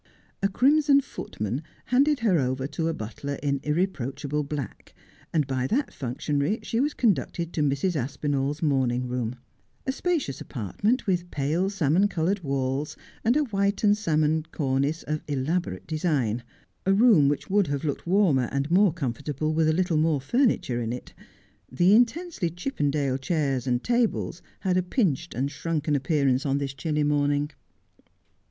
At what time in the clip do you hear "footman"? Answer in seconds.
0.99-1.61